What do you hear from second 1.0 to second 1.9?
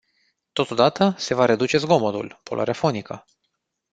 se va reduce